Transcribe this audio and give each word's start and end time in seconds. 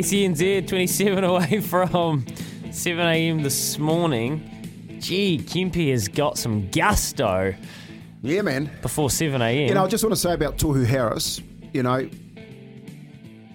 SENZ 0.00 0.66
27 0.68 1.24
away 1.24 1.60
from 1.62 2.24
7 2.70 3.06
a.m. 3.06 3.42
this 3.42 3.78
morning. 3.78 4.98
Gee, 5.00 5.38
Kempy 5.38 5.90
has 5.90 6.08
got 6.08 6.38
some 6.38 6.68
gusto 6.70 7.54
Yeah, 8.22 8.42
man. 8.42 8.70
before 8.82 9.10
7 9.10 9.40
a.m. 9.40 9.68
You 9.68 9.74
know, 9.74 9.84
I 9.84 9.88
just 9.88 10.04
want 10.04 10.12
to 10.14 10.20
say 10.20 10.32
about 10.34 10.56
Tohu 10.58 10.84
Harris, 10.86 11.40
you 11.72 11.82
know, 11.82 12.08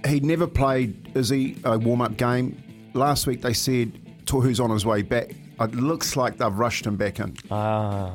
he 0.07 0.19
never 0.19 0.47
played, 0.47 1.09
he, 1.15 1.57
a 1.63 1.77
warm 1.79 2.01
up 2.01 2.15
game. 2.17 2.61
Last 2.93 3.25
week 3.27 3.41
they 3.41 3.53
said 3.53 3.91
Tohu's 4.25 4.59
on 4.59 4.69
his 4.69 4.85
way 4.85 5.01
back. 5.01 5.35
It 5.59 5.73
looks 5.75 6.15
like 6.15 6.37
they've 6.37 6.53
rushed 6.53 6.85
him 6.85 6.95
back 6.95 7.19
in. 7.19 7.35
Ah, 7.49 8.11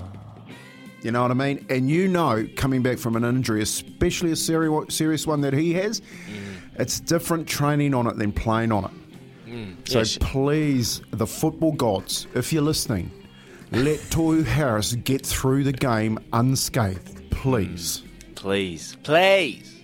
You 1.03 1.11
know 1.11 1.23
what 1.23 1.31
I 1.31 1.35
mean? 1.35 1.65
And 1.71 1.89
you 1.91 2.07
know, 2.09 2.47
coming 2.57 2.83
back 2.83 2.99
from 2.99 3.17
an 3.17 3.25
injury, 3.25 3.63
especially 3.63 4.31
a 4.33 4.37
seri- 4.37 4.91
serious 4.91 5.27
one 5.27 5.41
that 5.41 5.53
he 5.55 5.73
has, 5.75 6.03
it's 6.81 6.99
different 7.01 7.47
training 7.47 7.95
on 7.95 8.07
it 8.07 8.17
than 8.17 8.33
playing 8.33 8.73
on 8.73 8.85
it. 8.87 8.91
So 9.89 9.99
Yes. 9.99 10.17
please, 10.21 11.03
the 11.11 11.27
football 11.27 11.73
gods, 11.73 12.27
if 12.35 12.53
you're 12.53 12.63
listening, 12.63 13.11
let 13.73 13.99
Tohu 14.11 14.45
Harris 14.45 14.95
get 14.95 15.27
through 15.27 15.65
the 15.65 15.73
game 15.73 16.19
unscathed, 16.33 17.31
please. 17.31 18.03
Please, 18.37 18.97
please. 19.03 19.75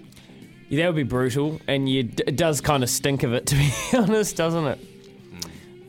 yeah, 0.69 0.83
that 0.83 0.89
would 0.89 0.97
be 0.97 1.03
brutal, 1.03 1.61
and 1.67 1.89
you, 1.89 2.09
it 2.27 2.37
does 2.37 2.61
kind 2.61 2.83
of 2.83 2.91
stink 2.91 3.23
of 3.25 3.33
it, 3.35 3.47
to 3.51 3.55
be 3.57 3.71
honest, 3.97 4.37
doesn't 4.37 4.67
it? 4.67 4.79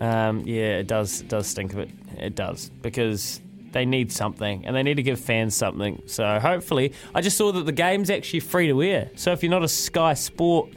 Um, 0.02 0.42
yeah, 0.45 0.77
it 0.77 0.88
does. 0.88 1.21
It 1.21 1.27
does 1.27 1.47
stink 1.47 1.73
of 1.73 1.80
it. 1.80 1.89
It 2.19 2.36
does 2.36 2.69
because 2.81 3.42
they 3.71 3.85
need 3.85 4.11
something, 4.11 4.65
and 4.65 4.75
they 4.75 4.83
need 4.83 4.95
to 4.95 5.03
give 5.03 5.19
fans 5.19 5.55
something. 5.55 6.01
So 6.05 6.39
hopefully, 6.39 6.93
I 7.13 7.21
just 7.21 7.37
saw 7.37 7.51
that 7.51 7.65
the 7.65 7.71
game's 7.71 8.09
actually 8.09 8.39
free 8.41 8.67
to 8.67 8.81
air. 8.83 9.09
So 9.15 9.31
if 9.31 9.43
you're 9.43 9.49
not 9.49 9.63
a 9.63 9.67
Sky 9.67 10.13
Sport 10.13 10.69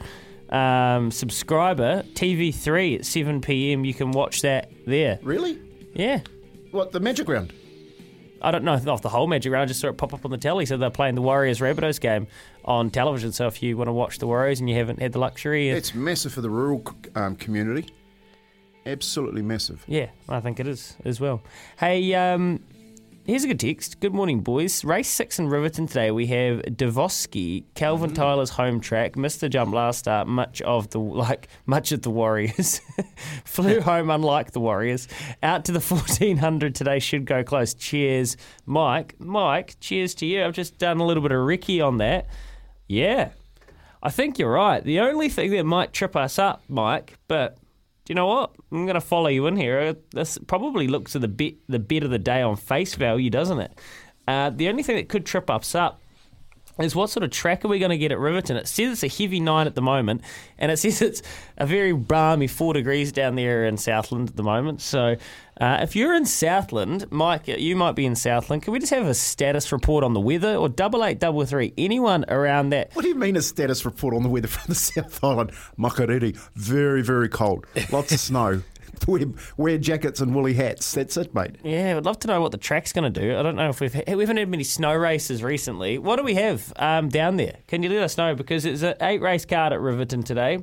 um, 0.50 1.10
subscriber, 1.10 2.02
TV3 2.14 2.98
at 3.00 3.06
7 3.06 3.40
p.m. 3.40 3.84
you 3.84 3.94
can 3.94 4.10
watch 4.12 4.42
that 4.42 4.70
there. 4.86 5.18
Really? 5.22 5.58
Yeah. 5.94 6.20
What, 6.72 6.92
the 6.92 7.00
Magic 7.00 7.28
Round? 7.28 7.52
I 8.42 8.50
don't 8.50 8.64
know 8.64 8.72
off 8.72 9.02
the 9.02 9.08
whole 9.10 9.26
Magic 9.26 9.52
Round. 9.52 9.64
I 9.64 9.66
just 9.66 9.80
saw 9.80 9.88
it 9.88 9.96
pop 9.98 10.14
up 10.14 10.24
on 10.24 10.30
the 10.30 10.38
telly. 10.38 10.64
So 10.66 10.76
they're 10.76 10.88
playing 10.90 11.14
the 11.14 11.20
Warriors 11.22 11.60
Rabbitohs 11.60 12.00
game 12.00 12.26
on 12.64 12.90
television. 12.90 13.32
So 13.32 13.46
if 13.46 13.62
you 13.62 13.76
want 13.76 13.88
to 13.88 13.92
watch 13.92 14.18
the 14.18 14.26
Warriors 14.26 14.60
and 14.60 14.68
you 14.70 14.76
haven't 14.76 15.00
had 15.00 15.12
the 15.12 15.18
luxury, 15.18 15.68
It's 15.68 15.94
massive 15.94 16.32
for 16.32 16.40
the 16.40 16.48
rural 16.50 16.82
um, 17.14 17.36
community. 17.36 17.92
Absolutely 18.86 19.42
massive. 19.42 19.84
yeah, 19.86 20.08
I 20.28 20.40
think 20.40 20.58
it 20.58 20.66
is 20.66 20.96
as 21.04 21.20
well. 21.20 21.42
Hey, 21.78 22.14
um, 22.14 22.60
here's 23.24 23.44
a 23.44 23.48
good 23.48 23.60
text. 23.60 24.00
Good 24.00 24.14
morning, 24.14 24.40
boys. 24.40 24.84
Race 24.84 25.08
six 25.08 25.38
in 25.38 25.48
Riverton 25.48 25.86
today. 25.86 26.10
We 26.10 26.26
have 26.26 26.60
Devosky, 26.62 27.64
Calvin 27.74 28.10
mm. 28.10 28.14
Tyler's 28.14 28.50
home 28.50 28.80
track. 28.80 29.16
Missed 29.16 29.40
the 29.40 29.48
jump 29.48 29.74
last 29.74 30.00
start. 30.00 30.28
Much 30.28 30.62
of 30.62 30.90
the 30.90 30.98
like, 31.00 31.48
much 31.66 31.92
of 31.92 32.02
the 32.02 32.10
Warriors 32.10 32.80
flew 33.44 33.80
home, 33.80 34.10
unlike 34.10 34.52
the 34.52 34.60
Warriors. 34.60 35.08
Out 35.42 35.64
to 35.66 35.72
the 35.72 35.80
1400 35.80 36.74
today. 36.74 36.98
Should 36.98 37.24
go 37.24 37.44
close. 37.44 37.74
Cheers, 37.74 38.36
Mike. 38.66 39.14
Mike, 39.18 39.76
cheers 39.80 40.14
to 40.16 40.26
you. 40.26 40.44
I've 40.44 40.54
just 40.54 40.78
done 40.78 40.98
a 40.98 41.06
little 41.06 41.22
bit 41.22 41.32
of 41.32 41.40
Ricky 41.40 41.80
on 41.80 41.98
that. 41.98 42.26
Yeah, 42.88 43.30
I 44.02 44.10
think 44.10 44.38
you're 44.38 44.52
right. 44.52 44.82
The 44.82 45.00
only 45.00 45.28
thing 45.28 45.50
that 45.52 45.64
might 45.64 45.92
trip 45.92 46.16
us 46.16 46.38
up, 46.38 46.62
Mike, 46.68 47.18
but 47.28 47.58
do 48.04 48.12
you 48.12 48.14
know 48.14 48.26
what? 48.26 48.52
I'm 48.72 48.86
going 48.86 48.94
to 48.94 49.00
follow 49.00 49.28
you 49.28 49.46
in 49.46 49.56
here. 49.56 49.94
This 50.12 50.38
probably 50.46 50.88
looks 50.88 51.14
at 51.14 51.22
the 51.22 51.28
bet, 51.28 51.54
the 51.68 51.78
bet 51.78 52.02
of 52.02 52.10
the 52.10 52.18
day 52.18 52.42
on 52.42 52.56
face 52.56 52.94
value, 52.94 53.30
doesn't 53.30 53.60
it? 53.60 53.78
Uh, 54.26 54.50
the 54.50 54.68
only 54.68 54.82
thing 54.82 54.96
that 54.96 55.08
could 55.08 55.26
trip 55.26 55.50
us 55.50 55.74
up 55.74 55.99
is 56.82 56.94
what 56.94 57.10
sort 57.10 57.24
of 57.24 57.30
track 57.30 57.64
are 57.64 57.68
we 57.68 57.78
going 57.78 57.90
to 57.90 57.98
get 57.98 58.12
at 58.12 58.18
Riverton? 58.18 58.56
It 58.56 58.66
says 58.68 59.02
it's 59.02 59.14
a 59.14 59.22
heavy 59.22 59.40
nine 59.40 59.66
at 59.66 59.74
the 59.74 59.82
moment, 59.82 60.22
and 60.58 60.70
it 60.72 60.78
says 60.78 61.02
it's 61.02 61.22
a 61.56 61.66
very 61.66 61.92
balmy 61.92 62.46
four 62.46 62.74
degrees 62.74 63.12
down 63.12 63.36
there 63.36 63.64
in 63.64 63.76
Southland 63.76 64.28
at 64.30 64.36
the 64.36 64.42
moment. 64.42 64.80
So, 64.80 65.16
uh, 65.60 65.78
if 65.82 65.94
you're 65.94 66.14
in 66.14 66.24
Southland, 66.24 67.10
Mike, 67.10 67.46
you 67.46 67.76
might 67.76 67.92
be 67.92 68.06
in 68.06 68.16
Southland. 68.16 68.62
Can 68.62 68.72
we 68.72 68.78
just 68.78 68.92
have 68.92 69.06
a 69.06 69.14
status 69.14 69.72
report 69.72 70.04
on 70.04 70.14
the 70.14 70.20
weather, 70.20 70.56
or 70.56 70.68
double 70.68 71.04
eight 71.04 71.18
double 71.18 71.44
three? 71.44 71.74
Anyone 71.76 72.24
around 72.28 72.70
that? 72.70 72.94
What 72.94 73.02
do 73.02 73.08
you 73.08 73.14
mean 73.14 73.36
a 73.36 73.42
status 73.42 73.84
report 73.84 74.14
on 74.14 74.22
the 74.22 74.28
weather 74.28 74.48
from 74.48 74.64
the 74.68 74.74
South 74.74 75.22
Island? 75.22 75.52
Makariri, 75.78 76.36
very, 76.54 77.02
very 77.02 77.28
cold. 77.28 77.66
Lots 77.90 78.12
of 78.12 78.20
snow. 78.20 78.62
Wear, 79.06 79.20
wear 79.56 79.78
jackets 79.78 80.20
and 80.20 80.34
woolly 80.34 80.54
hats. 80.54 80.92
That's 80.92 81.16
it, 81.16 81.34
mate. 81.34 81.56
Yeah, 81.64 81.96
I'd 81.96 82.04
love 82.04 82.18
to 82.20 82.28
know 82.28 82.40
what 82.40 82.52
the 82.52 82.58
track's 82.58 82.92
going 82.92 83.10
to 83.10 83.20
do. 83.20 83.36
I 83.36 83.42
don't 83.42 83.56
know 83.56 83.70
if 83.70 83.80
we've 83.80 83.94
we 83.94 84.00
haven't 84.22 84.36
had 84.36 84.48
many 84.48 84.62
snow 84.62 84.94
races 84.94 85.42
recently. 85.42 85.98
What 85.98 86.16
do 86.16 86.22
we 86.22 86.34
have 86.34 86.72
um, 86.76 87.08
down 87.08 87.36
there? 87.36 87.56
Can 87.66 87.82
you 87.82 87.88
let 87.88 88.02
us 88.02 88.18
know? 88.18 88.34
Because 88.34 88.66
it's 88.66 88.82
an 88.82 88.94
eight 89.00 89.22
race 89.22 89.44
card 89.46 89.72
at 89.72 89.80
Riverton 89.80 90.22
today. 90.22 90.58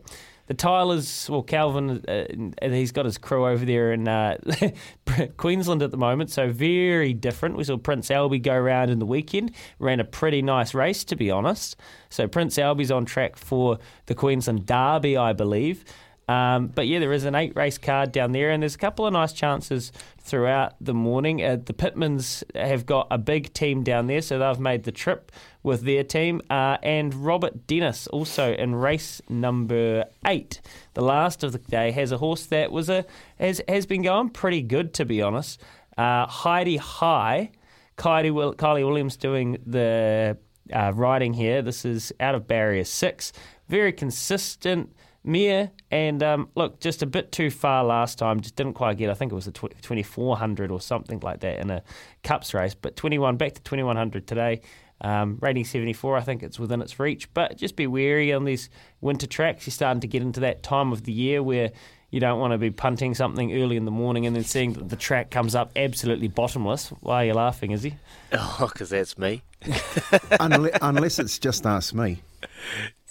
The 0.47 0.53
Tylers, 0.53 1.27
well, 1.29 1.43
Calvin, 1.43 2.05
uh, 2.07 2.23
he's 2.61 2.93
got 2.93 3.03
his 3.03 3.17
crew 3.17 3.45
over 3.45 3.65
there 3.65 3.91
in 3.91 4.07
uh, 4.07 4.37
Queensland 5.37 5.83
at 5.83 5.91
the 5.91 5.97
moment, 5.97 6.29
so 6.29 6.49
very 6.49 7.13
different. 7.13 7.57
We 7.57 7.65
saw 7.65 7.75
Prince 7.75 8.07
Albie 8.07 8.41
go 8.41 8.53
around 8.53 8.89
in 8.89 8.99
the 8.99 9.05
weekend, 9.05 9.51
ran 9.77 9.99
a 9.99 10.05
pretty 10.05 10.41
nice 10.41 10.73
race, 10.73 11.03
to 11.05 11.17
be 11.17 11.29
honest. 11.29 11.75
So 12.09 12.29
Prince 12.29 12.57
Albie's 12.57 12.91
on 12.91 13.03
track 13.03 13.35
for 13.35 13.77
the 14.05 14.15
Queensland 14.15 14.65
Derby, 14.65 15.17
I 15.17 15.33
believe. 15.33 15.83
Um, 16.27 16.67
but 16.67 16.87
yeah, 16.87 16.99
there 16.99 17.13
is 17.13 17.23
an 17.23 17.35
eight 17.35 17.55
race 17.55 17.77
card 17.77 18.11
down 18.11 18.33
there, 18.33 18.51
and 18.51 18.61
there's 18.61 18.75
a 18.75 18.79
couple 18.79 19.07
of 19.07 19.13
nice 19.13 19.31
chances 19.31 19.93
throughout 20.19 20.73
the 20.81 20.93
morning. 20.93 21.43
Uh, 21.43 21.57
the 21.63 21.73
Pitmans 21.73 22.43
have 22.53 22.85
got 22.85 23.07
a 23.09 23.17
big 23.17 23.53
team 23.53 23.83
down 23.83 24.07
there, 24.07 24.21
so 24.21 24.37
they've 24.37 24.59
made 24.59 24.83
the 24.83 24.91
trip 24.91 25.31
with 25.63 25.83
their 25.83 26.03
team. 26.03 26.41
Uh, 26.49 26.77
and 26.83 27.13
Robert 27.13 27.65
Dennis 27.65 28.07
also 28.07 28.53
in 28.53 28.75
race 28.75 29.21
number 29.29 30.05
eight, 30.25 30.59
the 30.95 31.01
last 31.01 31.43
of 31.43 31.53
the 31.53 31.59
day, 31.59 31.91
has 31.91 32.11
a 32.11 32.17
horse 32.17 32.45
that 32.47 32.71
was 32.71 32.89
a 32.89 33.05
has 33.39 33.61
has 33.69 33.85
been 33.85 34.01
going 34.01 34.29
pretty 34.29 34.61
good 34.61 34.93
to 34.95 35.05
be 35.05 35.21
honest. 35.21 35.61
Uh, 35.97 36.27
Heidi 36.27 36.77
High, 36.77 37.51
Kylie, 37.97 38.33
Will, 38.33 38.53
Kylie 38.53 38.85
Williams 38.85 39.15
doing 39.15 39.57
the 39.65 40.37
uh, 40.73 40.91
riding 40.93 41.33
here. 41.33 41.61
This 41.61 41.85
is 41.85 42.11
out 42.19 42.35
of 42.35 42.47
barrier 42.47 42.83
six, 42.83 43.31
very 43.69 43.93
consistent. 43.93 44.93
Mia 45.23 45.71
and 45.89 46.21
um, 46.21 46.49
look, 46.55 46.79
just 46.79 47.01
a 47.01 47.05
bit 47.05 47.31
too 47.31 47.49
far 47.49 47.83
last 47.83 48.17
time. 48.17 48.41
Just 48.41 48.55
didn't 48.55 48.73
quite 48.73 48.97
get. 48.97 49.09
I 49.09 49.13
think 49.13 49.31
it 49.31 49.35
was 49.35 49.47
a 49.47 49.51
tw- 49.51 49.81
2400 49.81 50.69
or 50.69 50.81
something 50.81 51.19
like 51.21 51.39
that 51.41 51.59
in 51.59 51.69
a 51.69 51.83
cups 52.23 52.53
race. 52.53 52.75
But 52.75 52.95
21 52.95 53.37
back 53.37 53.53
to 53.53 53.61
2100 53.61 54.27
today. 54.27 54.61
Um, 54.99 55.37
rating 55.41 55.63
74. 55.63 56.17
I 56.17 56.21
think 56.21 56.43
it's 56.43 56.59
within 56.59 56.81
its 56.81 56.99
reach. 56.99 57.31
But 57.33 57.57
just 57.57 57.75
be 57.75 57.87
wary 57.87 58.33
on 58.33 58.43
these 58.45 58.69
winter 58.99 59.27
tracks. 59.27 59.65
You're 59.65 59.71
starting 59.71 60.01
to 60.01 60.07
get 60.07 60.21
into 60.21 60.41
that 60.41 60.63
time 60.63 60.91
of 60.91 61.03
the 61.03 61.13
year 61.13 61.41
where 61.41 61.71
you 62.09 62.19
don't 62.19 62.39
want 62.39 62.51
to 62.51 62.57
be 62.57 62.71
punting 62.71 63.13
something 63.13 63.53
early 63.53 63.75
in 63.77 63.85
the 63.85 63.91
morning 63.91 64.25
and 64.25 64.35
then 64.35 64.43
seeing 64.43 64.73
that 64.73 64.89
the 64.89 64.95
track 64.95 65.29
comes 65.29 65.55
up 65.55 65.71
absolutely 65.75 66.27
bottomless. 66.27 66.89
Why 67.01 67.23
are 67.23 67.25
you 67.27 67.33
laughing, 67.33 67.71
is 67.71 67.83
he? 67.83 67.95
Oh, 68.33 68.69
because 68.71 68.89
that's 68.89 69.17
me. 69.17 69.43
unless, 70.39 70.77
unless 70.81 71.19
it's 71.19 71.39
just 71.39 71.65
us, 71.65 71.93
me. 71.93 72.21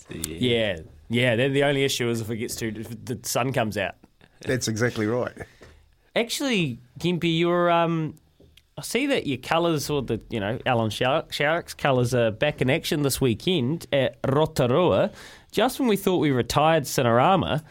Yeah, 0.08 0.20
yeah. 0.38 0.76
Yeah, 1.08 1.36
then 1.36 1.52
the 1.52 1.64
only 1.64 1.84
issue 1.84 2.08
is 2.08 2.20
if 2.20 2.30
it 2.30 2.36
gets 2.36 2.56
too, 2.56 2.72
if 2.76 3.04
the 3.04 3.18
sun 3.22 3.52
comes 3.52 3.76
out. 3.76 3.94
That's 4.40 4.68
exactly 4.68 5.06
right. 5.06 5.32
Actually, 6.14 6.78
Gimpy, 6.98 7.38
you're 7.38 7.70
um, 7.70 8.16
I 8.78 8.82
see 8.82 9.06
that 9.06 9.26
your 9.26 9.38
colours, 9.38 9.88
or 9.88 10.02
the 10.02 10.20
you 10.28 10.38
know 10.38 10.58
Alan 10.66 10.90
Shark, 10.90 11.32
Sharks 11.32 11.72
colours, 11.72 12.14
are 12.14 12.30
back 12.30 12.60
in 12.60 12.68
action 12.68 13.02
this 13.02 13.20
weekend 13.20 13.86
at 13.92 14.18
Rotorua. 14.26 15.12
Just 15.50 15.80
when 15.80 15.88
we 15.88 15.96
thought 15.96 16.18
we 16.18 16.30
retired 16.30 16.84
Cinerama, 16.84 17.62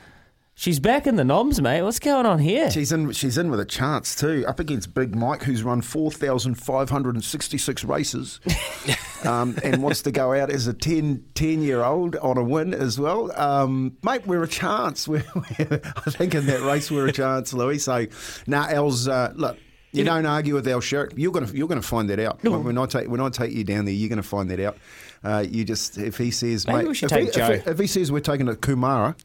she's 0.56 0.80
back 0.80 1.06
in 1.06 1.18
the 1.18 1.24
noms, 1.24 1.62
mate. 1.62 1.84
What's 1.84 2.00
going 2.00 2.26
on 2.26 2.40
here? 2.40 2.72
She's 2.72 2.92
in. 2.92 3.12
She's 3.12 3.38
in 3.38 3.52
with 3.52 3.60
a 3.60 3.66
chance 3.66 4.16
too, 4.16 4.44
up 4.48 4.60
against 4.60 4.94
Big 4.94 5.16
Mike, 5.16 5.44
who's 5.44 5.62
run 5.62 5.82
four 5.82 6.10
thousand 6.10 6.56
five 6.56 6.90
hundred 6.90 7.16
and 7.16 7.24
sixty-six 7.24 7.84
races, 7.84 8.40
um, 9.26 9.56
and 9.64 9.84
wants 9.84 10.02
to 10.04 10.12
go 10.12 10.34
out 10.34 10.50
as 10.50 10.68
a 10.68 10.74
10, 10.74 11.24
10 11.36 11.62
year 11.62 11.84
old 11.84 12.16
on 12.18 12.38
a 12.38 12.44
win 12.44 12.74
as 12.74 13.00
well. 13.00 13.32
Um, 13.40 13.98
mate, 14.04 14.26
we're 14.26 14.44
a 14.44 14.48
chance. 14.48 15.08
We're, 15.16 15.24
we're, 15.36 15.82
I 15.84 16.10
think 16.12 16.34
in 16.34 16.46
that 16.48 16.62
race 16.62 16.90
we're 16.90 17.08
a 17.08 17.12
chance, 17.12 17.54
Louis. 17.54 17.80
So, 17.80 18.08
now, 18.48 18.64
nah, 18.64 18.68
Els, 18.70 19.08
uh, 19.08 19.34
look. 19.36 19.58
You 19.92 20.04
don't 20.04 20.26
argue 20.26 20.56
with 20.56 20.68
Al 20.68 20.82
Shark. 20.82 21.14
You're 21.16 21.32
gonna 21.32 21.48
you're 21.54 21.70
gonna 21.70 21.82
find 21.82 22.10
that 22.10 22.20
out 22.20 22.44
when, 22.44 22.66
when 22.66 22.78
I 22.78 22.86
take 22.86 23.08
when 23.08 23.22
I 23.22 23.30
take 23.30 23.54
you 23.54 23.64
down 23.64 23.86
there. 23.86 23.94
You're 23.94 24.10
gonna 24.10 24.24
find 24.24 24.50
that 24.52 24.60
out. 24.60 24.78
Uh, 25.24 25.46
you 25.50 25.64
just 25.64 25.98
if 25.98 26.18
he 26.18 26.32
says 26.32 26.68
Maybe 26.68 26.90
mate, 26.90 27.02
if, 27.02 27.12
he, 27.12 27.18
if, 27.18 27.36
he, 27.64 27.70
if 27.72 27.80
he 27.80 27.88
says 27.88 28.12
we're 28.12 28.20
taking 28.20 28.50
a 28.50 28.56
Kumara, 28.56 29.16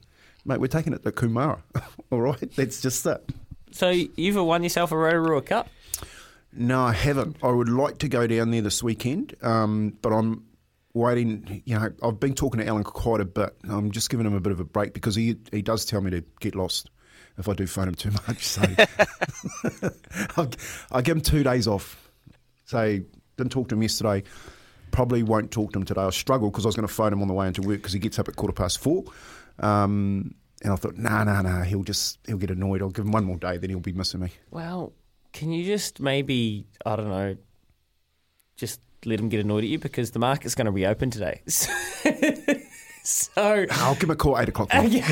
mate, 0.50 0.60
we're 0.60 0.66
taking 0.66 0.92
it 0.92 1.02
to 1.04 1.12
Kumara. 1.12 1.62
All 2.10 2.20
right, 2.20 2.50
that's 2.56 2.82
just 2.82 3.06
it. 3.06 3.30
So 3.70 3.88
you've 3.90 4.36
won 4.36 4.62
yourself 4.62 4.92
a 4.92 4.96
Rotorua 4.96 5.42
Cup. 5.42 5.68
No, 6.52 6.82
I 6.82 6.92
haven't. 6.92 7.36
I 7.42 7.48
would 7.48 7.68
like 7.68 7.98
to 7.98 8.08
go 8.08 8.26
down 8.26 8.50
there 8.50 8.60
this 8.60 8.82
weekend, 8.82 9.36
um, 9.42 9.96
but 10.02 10.12
I'm 10.12 10.44
waiting. 10.92 11.62
You 11.64 11.78
know, 11.78 11.90
I've 12.02 12.18
been 12.18 12.34
talking 12.34 12.60
to 12.60 12.66
Alan 12.66 12.82
quite 12.82 13.20
a 13.20 13.24
bit. 13.24 13.54
I'm 13.68 13.92
just 13.92 14.10
giving 14.10 14.26
him 14.26 14.34
a 14.34 14.40
bit 14.40 14.50
of 14.50 14.58
a 14.58 14.64
break 14.64 14.92
because 14.92 15.14
he 15.14 15.36
he 15.52 15.62
does 15.62 15.84
tell 15.84 16.00
me 16.00 16.10
to 16.10 16.24
get 16.40 16.56
lost 16.56 16.90
if 17.38 17.48
I 17.48 17.54
do 17.54 17.68
phone 17.68 17.88
him 17.88 17.94
too 17.94 18.10
much. 18.10 18.44
So 18.44 18.62
I, 20.36 20.48
I 20.90 21.02
give 21.02 21.16
him 21.16 21.22
two 21.22 21.44
days 21.44 21.68
off. 21.68 22.10
So 22.64 22.98
didn't 23.36 23.52
talk 23.52 23.68
to 23.68 23.76
him 23.76 23.82
yesterday. 23.82 24.24
Probably 24.90 25.22
won't 25.22 25.52
talk 25.52 25.72
to 25.72 25.78
him 25.78 25.84
today. 25.84 26.02
I 26.02 26.10
struggle 26.10 26.50
because 26.50 26.64
I 26.66 26.68
was 26.68 26.74
going 26.74 26.88
to 26.88 26.92
phone 26.92 27.12
him 27.12 27.22
on 27.22 27.28
the 27.28 27.34
way 27.34 27.46
into 27.46 27.62
work 27.62 27.78
because 27.78 27.92
he 27.92 28.00
gets 28.00 28.18
up 28.18 28.28
at 28.28 28.34
quarter 28.34 28.52
past 28.52 28.80
four. 28.80 29.04
Um, 29.60 30.34
and 30.62 30.72
I 30.72 30.76
thought, 30.76 30.96
nah, 30.96 31.24
nah, 31.24 31.42
nah. 31.42 31.62
He'll 31.62 31.82
just 31.82 32.18
he'll 32.26 32.36
get 32.36 32.50
annoyed. 32.50 32.82
I'll 32.82 32.90
give 32.90 33.04
him 33.04 33.12
one 33.12 33.24
more 33.24 33.36
day, 33.36 33.56
then 33.56 33.70
he'll 33.70 33.80
be 33.80 33.92
missing 33.92 34.20
me. 34.20 34.30
Well, 34.50 34.92
can 35.32 35.50
you 35.52 35.64
just 35.64 36.00
maybe 36.00 36.66
I 36.84 36.96
don't 36.96 37.08
know, 37.08 37.36
just 38.56 38.80
let 39.04 39.18
him 39.18 39.28
get 39.28 39.40
annoyed 39.40 39.64
at 39.64 39.70
you 39.70 39.78
because 39.78 40.10
the 40.10 40.18
market's 40.18 40.54
going 40.54 40.66
to 40.66 40.70
reopen 40.72 41.10
today. 41.10 41.42
so 43.04 43.66
I'll 43.70 43.94
give 43.94 44.04
him 44.04 44.10
a 44.10 44.16
call 44.16 44.36
at 44.36 44.42
eight 44.42 44.48
o'clock. 44.50 44.74
Uh, 44.74 44.82
yeah, 44.88 45.02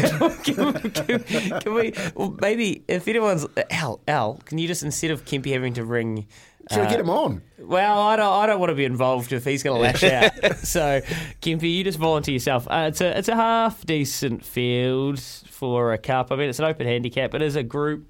can, 0.42 0.72
can, 0.90 1.60
can 1.60 1.74
we? 1.74 1.92
Well, 2.14 2.36
maybe 2.40 2.84
if 2.88 3.08
anyone's 3.08 3.46
Al, 3.70 4.00
Al, 4.06 4.34
can 4.44 4.58
you 4.58 4.68
just 4.68 4.82
instead 4.82 5.10
of 5.10 5.24
Kempy 5.24 5.52
having 5.52 5.74
to 5.74 5.84
ring? 5.84 6.26
Should 6.70 6.80
uh, 6.80 6.90
get 6.90 7.00
him 7.00 7.08
on? 7.08 7.40
Well, 7.58 7.98
I 7.98 8.16
don't. 8.16 8.32
I 8.32 8.46
don't 8.46 8.60
want 8.60 8.70
to 8.70 8.74
be 8.74 8.84
involved 8.84 9.32
if 9.32 9.44
he's 9.44 9.62
going 9.62 9.76
to 9.76 9.82
lash 9.82 10.04
out. 10.04 10.56
so, 10.58 11.00
Kempy, 11.40 11.74
you 11.74 11.84
just 11.84 11.98
volunteer 11.98 12.34
yourself. 12.34 12.66
Uh, 12.68 12.86
it's 12.88 13.00
a 13.00 13.16
it's 13.16 13.28
a 13.28 13.34
half 13.34 13.86
decent 13.86 14.44
field 14.44 15.18
for 15.20 15.94
a 15.94 15.98
cup. 15.98 16.30
I 16.30 16.36
mean, 16.36 16.50
it's 16.50 16.58
an 16.58 16.66
open 16.66 16.86
handicap. 16.86 17.30
But 17.30 17.40
it 17.40 17.46
is 17.46 17.56
a 17.56 17.62
group 17.62 18.06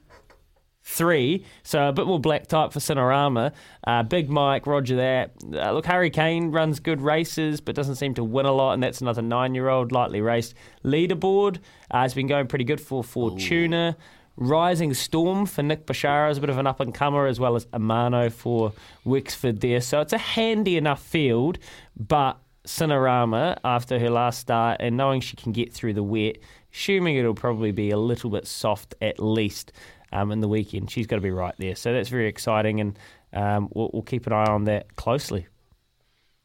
three, 0.88 1.44
so 1.62 1.88
a 1.88 1.92
bit 1.92 2.06
more 2.06 2.18
black 2.18 2.46
type 2.46 2.72
for 2.72 2.78
Cinerama. 2.78 3.52
Uh, 3.86 4.02
Big 4.02 4.30
Mike, 4.30 4.66
Roger 4.66 4.96
that. 4.96 5.32
Uh, 5.52 5.72
look, 5.72 5.84
Harry 5.84 6.08
Kane 6.08 6.50
runs 6.50 6.80
good 6.80 7.02
races, 7.02 7.60
but 7.60 7.74
doesn't 7.74 7.96
seem 7.96 8.14
to 8.14 8.24
win 8.24 8.46
a 8.46 8.52
lot, 8.52 8.72
and 8.72 8.82
that's 8.82 9.00
another 9.00 9.20
nine-year-old 9.20 9.92
lightly 9.92 10.20
raced 10.20 10.54
leaderboard. 10.84 11.58
Uh, 11.90 12.00
has 12.00 12.14
been 12.14 12.26
going 12.26 12.46
pretty 12.46 12.64
good 12.64 12.80
for 12.80 13.04
Fortuna. 13.04 13.96
Rising 14.36 14.94
Storm 14.94 15.46
for 15.46 15.62
Nick 15.62 15.84
Bashara 15.84 16.30
is 16.30 16.38
a 16.38 16.40
bit 16.40 16.48
of 16.48 16.58
an 16.58 16.66
up 16.66 16.80
and 16.80 16.94
comer, 16.94 17.26
as 17.26 17.38
well 17.38 17.54
as 17.54 17.66
Amano 17.66 18.32
for 18.32 18.72
Wexford 19.04 19.60
there. 19.60 19.80
So 19.80 20.00
it's 20.00 20.12
a 20.12 20.18
handy 20.18 20.76
enough 20.76 21.02
field, 21.02 21.58
but 21.96 22.38
Cinerama, 22.64 23.58
after 23.64 23.98
her 23.98 24.10
last 24.10 24.40
start 24.40 24.78
and 24.80 24.96
knowing 24.96 25.20
she 25.20 25.36
can 25.36 25.52
get 25.52 25.72
through 25.72 25.94
the 25.94 26.02
wet, 26.02 26.36
assuming 26.72 27.16
it'll 27.16 27.34
probably 27.34 27.72
be 27.72 27.90
a 27.90 27.98
little 27.98 28.30
bit 28.30 28.46
soft 28.46 28.94
at 29.02 29.18
least 29.18 29.72
um, 30.12 30.32
in 30.32 30.40
the 30.40 30.48
weekend, 30.48 30.90
she's 30.90 31.06
got 31.06 31.16
to 31.16 31.22
be 31.22 31.30
right 31.30 31.54
there. 31.58 31.74
So 31.74 31.92
that's 31.92 32.08
very 32.08 32.28
exciting, 32.28 32.80
and 32.80 32.98
um, 33.32 33.68
we'll, 33.72 33.90
we'll 33.92 34.02
keep 34.02 34.26
an 34.26 34.32
eye 34.32 34.50
on 34.50 34.64
that 34.64 34.96
closely. 34.96 35.46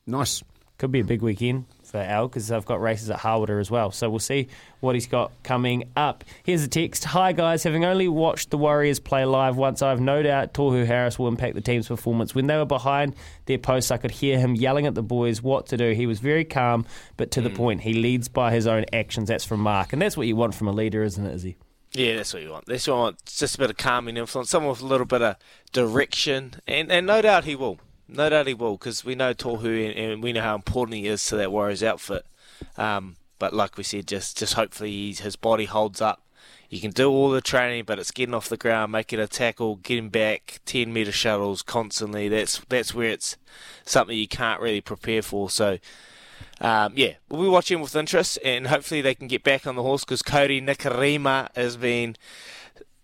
Nice. 0.06 0.44
Could 0.80 0.92
be 0.92 1.00
a 1.00 1.06
big 1.06 1.22
weekend 1.22 1.66
for 1.84 2.00
Al 2.00 2.28
because 2.28 2.48
they've 2.48 2.66
got 2.66 2.82
races 2.82 3.10
at 3.10 3.20
Harwater 3.20 3.60
as 3.60 3.70
well. 3.70 3.92
So 3.92 4.10
we'll 4.10 4.20
see 4.20 4.48
what 4.80 4.96
he's 4.96 5.06
got 5.06 5.32
coming 5.44 5.92
up. 5.96 6.24
Here's 6.44 6.64
a 6.64 6.68
text. 6.68 7.06
Hi 7.06 7.32
guys, 7.32 7.64
having 7.64 7.86
only 7.86 8.08
watched 8.08 8.50
the 8.50 8.58
Warriors 8.58 9.00
play 9.00 9.24
live 9.24 9.56
once, 9.56 9.84
I 9.84 9.92
have 9.92 10.02
no 10.02 10.24
doubt 10.24 10.54
Tohu 10.54 10.86
Harris 10.86 11.20
will 11.20 11.28
impact 11.28 11.54
the 11.54 11.62
team's 11.62 11.88
performance. 11.88 12.34
When 12.34 12.48
they 12.48 12.58
were 12.58 12.66
behind 12.66 13.16
their 13.46 13.60
posts, 13.60 13.92
I 13.92 13.98
could 13.98 14.12
hear 14.12 14.40
him 14.40 14.56
yelling 14.56 14.88
at 14.88 14.96
the 14.96 15.04
boys 15.04 15.44
what 15.44 15.68
to 15.68 15.78
do. 15.78 15.92
He 15.92 16.08
was 16.08 16.20
very 16.20 16.44
calm, 16.44 16.86
but 17.16 17.32
to 17.32 17.42
the 17.42 17.52
point. 17.52 17.82
He 17.82 17.94
leads 17.94 18.28
by 18.28 18.52
his 18.52 18.66
own 18.66 18.86
actions. 18.92 19.30
That's 19.30 19.46
from 19.46 19.60
Mark, 19.60 19.94
and 19.94 20.02
that's 20.02 20.18
what 20.18 20.28
you 20.28 20.36
want 20.36 20.56
from 20.56 20.68
a 20.68 20.74
leader, 20.74 21.04
isn't 21.04 21.24
it, 21.24 21.36
Izzy? 21.36 21.56
Yeah, 21.96 22.16
that's 22.16 22.34
what 22.34 22.42
you 22.42 22.50
want. 22.50 22.66
That's 22.66 22.88
what 22.88 22.96
you 22.96 23.00
want. 23.00 23.26
Just 23.26 23.56
a 23.56 23.58
bit 23.60 23.70
of 23.70 23.78
calming 23.78 24.18
influence, 24.18 24.50
someone 24.50 24.72
with 24.72 24.82
a 24.82 24.86
little 24.86 25.06
bit 25.06 25.22
of 25.22 25.36
direction, 25.72 26.56
and, 26.68 26.92
and 26.92 27.06
no 27.06 27.22
doubt 27.22 27.46
he 27.46 27.56
will. 27.56 27.80
No 28.08 28.30
doubt 28.30 28.48
he 28.48 28.56
will, 28.56 28.78
because 28.78 29.06
we 29.06 29.14
know 29.16 29.34
Tohu 29.34 29.90
and, 29.90 29.98
and 29.98 30.24
we 30.24 30.34
know 30.34 30.42
how 30.42 30.56
important 30.56 30.98
he 30.98 31.08
is 31.08 31.24
to 31.28 31.36
that 31.36 31.52
Warriors 31.52 31.84
outfit. 31.84 32.26
Um, 32.78 33.18
but 33.38 33.54
like 33.54 33.78
we 33.78 33.84
said, 33.84 34.08
just 34.08 34.38
just 34.38 34.56
hopefully 34.56 35.14
his 35.14 35.36
body 35.36 35.66
holds 35.66 36.02
up. 36.02 36.22
You 36.70 36.82
can 36.82 36.92
do 36.92 37.10
all 37.10 37.30
the 37.30 37.42
training, 37.42 37.84
but 37.86 38.00
it's 38.00 38.10
getting 38.10 38.34
off 38.34 38.50
the 38.50 38.58
ground, 38.58 38.92
making 38.92 39.20
a 39.20 39.28
tackle, 39.28 39.76
getting 39.76 40.10
back, 40.10 40.62
ten 40.66 40.92
meter 40.92 41.12
shuttles 41.12 41.62
constantly. 41.62 42.28
That's 42.28 42.60
that's 42.70 42.96
where 42.96 43.10
it's 43.10 43.38
something 43.86 44.18
you 44.18 44.28
can't 44.28 44.62
really 44.62 44.82
prepare 44.82 45.22
for. 45.22 45.50
So. 45.50 45.78
Um, 46.62 46.94
yeah, 46.96 47.14
we'll 47.30 47.42
be 47.44 47.50
watching 47.50 47.82
with 47.82 47.96
interest, 47.96 48.40
and 48.44 48.68
hopefully 48.68 49.02
they 49.02 49.16
can 49.16 49.28
get 49.28 49.44
back 49.44 49.68
on 49.68 49.76
the 49.76 49.84
horse 49.84 50.04
because 50.06 50.22
Kodi 50.22 50.64
Nikorima 50.64 51.50
has 51.56 51.76
been, 51.78 52.16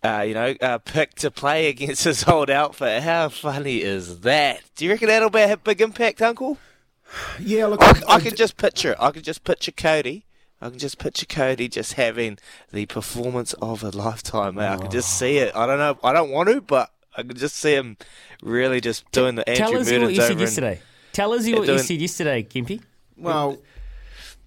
uh, 0.04 0.24
you 0.28 0.34
know, 0.34 0.56
uh, 0.62 0.78
picked 0.78 1.18
to 1.22 1.32
play 1.32 1.68
against 1.68 2.04
his 2.06 2.26
old 2.28 2.50
outfit. 2.50 3.04
How 3.04 3.30
funny 3.30 3.82
is 3.82 4.22
that? 4.22 4.62
Do 4.76 4.86
you 4.86 4.92
reckon 4.92 5.08
that'll 5.08 5.30
be 5.30 5.42
a 5.42 5.58
big 5.58 5.82
impact, 5.82 6.22
Uncle? 6.22 6.58
Yeah, 7.40 7.66
look, 7.66 7.82
I, 7.82 8.02
I 8.08 8.20
could 8.20 8.38
just 8.38 8.56
picture. 8.56 8.92
it. 8.92 8.98
I 9.00 9.12
could 9.12 9.24
just 9.24 9.44
picture 9.44 9.72
Kodi. 9.72 10.24
I 10.62 10.70
can 10.70 10.78
just 10.78 11.00
picture 11.00 11.26
Kodi 11.26 11.72
just 11.72 11.94
having 11.94 12.38
the 12.72 12.86
performance 12.86 13.54
of 13.54 13.84
a 13.84 13.90
lifetime. 13.90 14.56
mate. 14.56 14.68
I 14.68 14.78
can 14.78 14.92
just 14.92 15.18
see 15.18 15.38
it. 15.38 15.56
I 15.56 15.66
don't 15.66 15.80
know. 15.80 15.98
I 16.04 16.14
don't 16.14 16.30
want 16.30 16.50
to, 16.50 16.62
but 16.62 16.92
I 17.18 17.24
can 17.24 17.36
just 17.36 17.56
see 17.56 17.74
him 17.74 17.98
really 18.44 18.80
just 18.80 19.10
doing 19.12 19.36
the 19.36 19.44
Tell 19.46 19.68
Andrew 19.70 19.80
us 19.82 19.92
what 19.92 20.14
you 20.14 20.22
said 20.22 20.40
yesterday. 20.40 20.82
Tell 21.14 21.34
us 21.34 21.48
Yeah, 21.48 21.60
what 21.60 21.68
you 21.68 21.80
said 21.80 22.00
yesterday, 22.00 22.44
Kempy. 22.44 22.82
Well, 23.20 23.58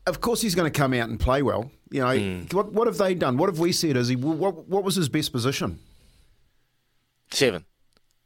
of 0.07 0.21
course 0.21 0.41
he's 0.43 0.55
going 0.55 0.71
to 0.71 0.77
come 0.77 0.93
out 0.95 1.09
and 1.09 1.19
play 1.21 1.43
well. 1.43 1.71
You 1.91 2.01
know, 2.01 2.17
Hmm. 2.19 2.57
what, 2.57 2.73
what 2.73 2.87
have 2.87 2.97
they 2.99 3.15
done? 3.15 3.37
What 3.37 3.49
have 3.51 3.59
we 3.59 3.71
said? 3.73 3.97
Is 3.97 4.09
he 4.09 4.17
what, 4.17 4.67
what 4.69 4.83
was 4.85 4.95
his 4.97 5.09
best 5.09 5.33
position? 5.33 5.79
seven. 7.31 7.65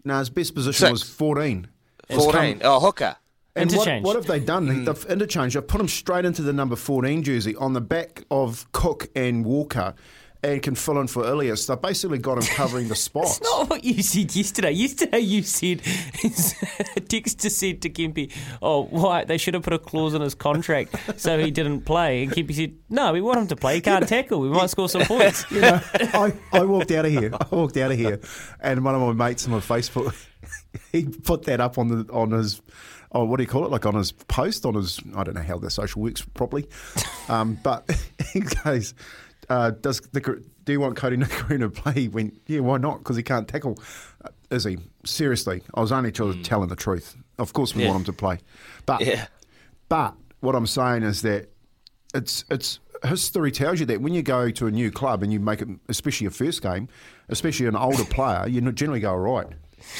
No, 0.04 0.18
his 0.18 0.30
best 0.30 0.54
position 0.54 0.86
Six. 0.86 0.90
was 0.92 1.02
fourteen. 1.02 1.68
14. 2.08 2.60
Oh, 2.62 2.78
hooker. 2.78 3.16
And 3.56 3.68
what, 3.70 3.74
Interchange. 3.78 4.04
what 4.04 4.14
have 4.16 4.26
they 4.26 4.38
done? 4.38 4.68
Hmm. 4.68 4.84
They've 4.84 5.06
interchanged. 5.06 5.56
They've 5.56 5.66
put 5.66 5.80
him 5.80 5.88
straight 5.88 6.24
into 6.24 6.42
the 6.42 6.52
number 6.52 6.76
14 6.76 7.22
jersey 7.24 7.56
on 7.56 7.72
the 7.72 7.80
back 7.80 8.22
of 8.30 8.70
Cook 8.72 9.08
and 9.16 9.44
Walker 9.44 9.94
and 10.42 10.62
can 10.62 10.74
fill 10.74 11.00
in 11.00 11.06
for 11.06 11.24
Ilias. 11.26 11.66
They've 11.66 11.80
basically 11.80 12.18
got 12.18 12.38
him 12.38 12.44
covering 12.44 12.88
the 12.88 12.94
spots. 12.96 13.38
That's 13.38 13.50
not 13.50 13.70
what 13.70 13.84
you 13.84 14.02
said 14.02 14.34
yesterday. 14.34 14.70
Yesterday 14.72 15.20
you 15.20 15.42
said 15.42 15.82
Dexter 17.08 17.50
said 17.50 17.82
to 17.82 17.90
Kempy, 17.90 18.32
"Oh, 18.62 18.84
why 18.84 19.24
they 19.24 19.38
should 19.38 19.54
have 19.54 19.62
put 19.62 19.72
a 19.72 19.78
clause 19.78 20.14
in 20.14 20.22
his 20.22 20.34
contract 20.34 20.94
so 21.20 21.38
he 21.38 21.50
didn't 21.50 21.82
play." 21.82 22.22
And 22.22 22.32
Kempy 22.32 22.54
said, 22.54 22.74
"No, 22.88 23.12
we 23.12 23.20
want 23.20 23.38
him 23.40 23.46
to 23.48 23.56
play. 23.56 23.76
He 23.76 23.80
can't 23.80 24.06
tackle. 24.08 24.40
We 24.40 24.48
might 24.48 24.70
score 24.70 24.88
some 24.88 25.02
points." 25.02 25.44
you 25.50 25.60
know, 25.60 25.80
I, 25.94 26.32
I 26.52 26.64
walked 26.64 26.90
out 26.90 27.06
of 27.06 27.12
here. 27.12 27.32
I 27.32 27.46
walked 27.54 27.76
out 27.76 27.92
of 27.92 27.98
here, 27.98 28.20
and 28.60 28.84
one 28.84 28.94
of 28.94 29.00
my 29.00 29.28
mates 29.28 29.46
on 29.46 29.52
my 29.52 29.60
Facebook, 29.60 30.14
he 30.92 31.04
put 31.06 31.44
that 31.44 31.60
up 31.60 31.78
on 31.78 31.88
the 31.88 32.12
on 32.12 32.30
his, 32.32 32.60
oh, 33.12 33.24
what 33.24 33.38
do 33.38 33.42
you 33.42 33.48
call 33.48 33.64
it? 33.64 33.70
Like 33.70 33.86
on 33.86 33.94
his 33.94 34.12
post 34.12 34.64
on 34.66 34.74
his. 34.74 35.00
I 35.14 35.24
don't 35.24 35.34
know 35.34 35.42
how 35.42 35.58
the 35.58 35.70
social 35.70 36.02
works 36.02 36.22
properly, 36.22 36.68
um, 37.28 37.58
but 37.62 37.90
he 38.32 38.40
goes, 38.40 38.94
uh, 39.48 39.70
"Does 39.70 40.00
the, 40.12 40.20
do 40.64 40.72
you 40.72 40.80
want 40.80 40.96
Kodi 40.96 41.16
Nikorima 41.22 41.60
to 41.60 41.70
play?" 41.70 41.92
He 41.92 42.08
went, 42.08 42.40
"Yeah, 42.46 42.60
why 42.60 42.78
not? 42.78 42.98
Because 42.98 43.16
he 43.16 43.22
can't 43.22 43.46
tackle." 43.48 43.78
Uh, 44.24 44.28
is 44.50 44.64
he 44.64 44.78
seriously? 45.04 45.62
I 45.74 45.80
was 45.80 45.92
only 45.92 46.12
t- 46.12 46.42
telling 46.42 46.68
the 46.68 46.76
truth. 46.76 47.16
Of 47.38 47.52
course, 47.52 47.74
we 47.74 47.82
Yeah. 47.82 47.88
want 47.88 48.00
him 48.00 48.04
to 48.06 48.12
play, 48.12 48.38
but 48.86 49.00
Yeah. 49.00 49.26
but 49.88 50.14
what 50.40 50.54
I'm 50.54 50.66
saying 50.66 51.02
is 51.02 51.22
that 51.22 51.48
it's 52.14 52.44
it's 52.50 52.78
history 53.04 53.50
tells 53.52 53.78
you 53.80 53.86
that 53.86 54.00
when 54.00 54.14
you 54.14 54.22
go 54.22 54.50
to 54.50 54.66
a 54.66 54.70
new 54.70 54.90
club 54.90 55.22
and 55.22 55.32
you 55.32 55.38
make 55.40 55.60
it, 55.60 55.68
especially 55.88 56.26
a 56.26 56.30
first 56.30 56.62
game, 56.62 56.88
especially 57.28 57.66
an 57.66 57.76
older 57.76 58.04
player, 58.10 58.46
you 58.48 58.60
generally 58.72 59.00
go 59.00 59.10
all 59.12 59.18
right. 59.18 59.48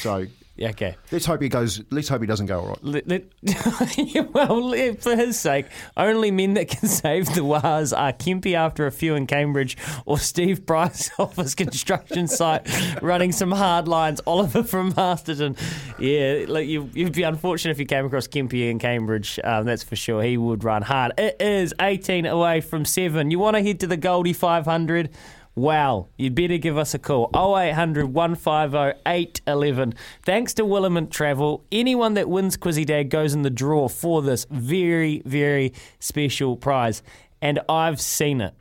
So 0.01 0.27
Yeah, 0.57 0.71
okay. 0.71 0.97
let's 1.13 1.27
hope 1.27 1.43
he 1.43 1.49
goes. 1.51 1.83
Let's 1.91 2.09
hope 2.09 2.23
he 2.23 2.27
doesn't 2.27 2.47
go 2.47 2.61
all 2.61 2.69
right. 2.69 2.79
Let, 2.83 3.09
let, 3.09 3.25
well, 4.35 4.73
for 4.95 5.15
his 5.15 5.39
sake, 5.39 5.67
only 5.97 6.31
men 6.31 6.55
that 6.55 6.69
can 6.69 6.89
save 6.89 7.35
the 7.35 7.45
Wars 7.45 7.93
are 7.93 8.13
Kempy 8.13 8.55
after 8.55 8.87
a 8.87 8.93
few 8.93 9.15
in 9.15 9.27
Cambridge 9.27 9.77
or 10.07 10.19
Steve 10.19 10.65
Bryce 10.65 11.11
off 11.19 11.37
his 11.37 11.55
construction 11.55 12.27
site 12.27 12.67
running 13.03 13.33
some 13.33 13.51
hard 13.51 13.87
lines. 13.87 14.21
Oliver 14.27 14.63
from 14.63 14.95
Masterton. 14.97 15.57
Yeah, 15.99 16.47
like 16.49 16.67
you, 16.67 16.91
you'd 16.95 17.13
be 17.13 17.23
unfortunate 17.23 17.73
if 17.73 17.79
you 17.79 17.87
came 17.87 18.07
across 18.07 18.27
Kempy 18.27 18.71
in 18.71 18.79
Cambridge. 18.79 19.39
Um, 19.45 19.67
that's 19.67 19.83
for 19.83 19.97
sure. 19.97 20.23
He 20.23 20.39
would 20.39 20.65
run 20.65 20.83
hard. 20.83 21.13
It 21.19 21.37
is 21.41 21.75
18 21.81 22.25
away 22.25 22.63
from 22.63 22.85
7. 22.85 23.31
You 23.31 23.39
want 23.39 23.57
to 23.57 23.63
head 23.63 23.81
to 23.81 23.87
the 23.87 23.97
Goldie 23.97 24.33
500? 24.33 25.11
Wow, 25.57 26.09
you'd 26.19 26.35
better 26.35 26.59
give 26.59 26.77
us 26.77 26.93
a 26.93 26.99
call. 26.99 27.31
0800 27.35 28.13
150 28.13 29.01
811. 29.07 29.95
Thanks 30.23 30.53
to 30.53 30.65
Williment 30.65 31.11
Travel, 31.11 31.65
anyone 31.73 32.13
that 32.13 32.29
wins 32.29 32.59
Quizzy 32.59 32.85
Dad 32.85 33.09
goes 33.09 33.33
in 33.33 33.41
the 33.41 33.49
draw 33.49 33.89
for 33.89 34.21
this 34.21 34.45
very, 34.51 35.23
very 35.25 35.73
special 35.99 36.57
prize. 36.57 37.03
And 37.41 37.59
I've 37.71 38.03
seen 38.03 38.43
it. 38.43 38.53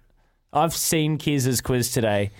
I've 0.53 0.73
seen 0.73 1.17
Kez's 1.17 1.59
quiz 1.59 1.91
today. 1.91 2.31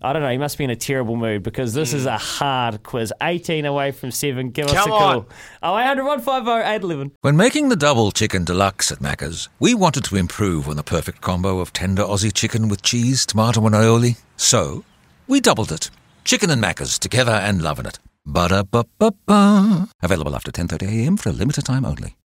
I 0.00 0.12
don't 0.12 0.22
know. 0.22 0.30
He 0.30 0.38
must 0.38 0.58
be 0.58 0.64
in 0.64 0.70
a 0.70 0.76
terrible 0.76 1.16
mood 1.16 1.42
because 1.42 1.74
this 1.74 1.92
is 1.92 2.06
a 2.06 2.12
hmm. 2.18 2.24
hard 2.24 2.82
quiz. 2.82 3.12
18 3.20 3.64
away 3.64 3.90
from 3.90 4.10
7. 4.10 4.50
Give 4.50 4.66
us 4.66 4.72
Come 4.72 4.90
a 4.90 4.94
on. 4.94 5.00
call. 5.00 5.28
Oh, 5.62 5.78
800 5.78 6.04
150 6.04 6.50
811. 6.50 7.12
When 7.20 7.36
making 7.36 7.68
the 7.68 7.76
double 7.76 8.12
chicken 8.12 8.44
deluxe 8.44 8.92
at 8.92 9.00
Macca's, 9.00 9.48
we 9.58 9.74
wanted 9.74 10.04
to 10.04 10.16
improve 10.16 10.68
on 10.68 10.76
the 10.76 10.82
perfect 10.82 11.20
combo 11.20 11.58
of 11.60 11.72
tender 11.72 12.02
Aussie 12.02 12.32
chicken 12.32 12.68
with 12.68 12.82
cheese, 12.82 13.26
tomato, 13.26 13.64
and 13.66 13.74
aioli. 13.74 14.18
So, 14.36 14.84
we 15.26 15.40
doubled 15.40 15.72
it. 15.72 15.90
Chicken 16.24 16.50
and 16.50 16.62
Macca's 16.62 16.98
together 16.98 17.32
and 17.32 17.62
loving 17.62 17.86
it. 17.86 17.98
Ba-da-ba-ba-ba. 18.26 19.88
Available 20.02 20.36
after 20.36 20.52
10.30am 20.52 21.18
for 21.18 21.30
a 21.30 21.32
limited 21.32 21.64
time 21.64 21.84
only. 21.84 22.14